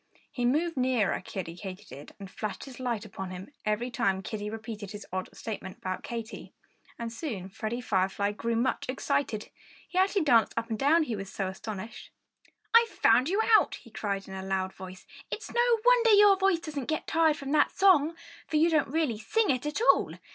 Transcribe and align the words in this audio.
He 0.31 0.45
moved 0.45 0.77
nearer 0.77 1.21
Kiddie 1.21 1.55
Katydid 1.55 2.15
and 2.17 2.27
flashed 2.31 2.63
his 2.63 2.79
light 2.79 3.05
upon 3.05 3.29
him 3.29 3.51
every 3.67 3.91
time 3.91 4.23
Kiddie 4.23 4.49
repeated 4.49 4.89
his 4.89 5.05
odd 5.13 5.29
statement 5.31 5.77
about 5.77 6.01
Katy. 6.01 6.53
And 6.97 7.13
soon 7.13 7.49
Freddie 7.49 7.81
Firefly 7.81 8.31
grew 8.31 8.55
much 8.55 8.89
excited. 8.89 9.51
He 9.87 9.99
actually 9.99 10.23
danced 10.23 10.55
up 10.57 10.71
and 10.71 10.79
down, 10.79 11.03
he 11.03 11.15
was 11.15 11.31
so 11.31 11.45
astonished. 11.49 12.09
"I've 12.73 12.87
found 12.89 13.29
you 13.29 13.43
out!" 13.55 13.75
he 13.75 13.91
cried 13.91 14.27
in 14.27 14.33
a 14.33 14.41
loud 14.41 14.73
voice. 14.73 15.05
"It's 15.29 15.53
no 15.53 15.79
wonder 15.85 16.09
your 16.09 16.35
voice 16.35 16.57
doesn't 16.61 16.85
get 16.89 17.05
tired 17.05 17.37
from 17.37 17.51
that 17.51 17.69
song! 17.69 18.15
For 18.47 18.55
you 18.57 18.71
don't 18.71 18.87
really 18.87 19.19
sing 19.19 19.51
it 19.51 19.67
at 19.67 19.81
all! 19.93 20.15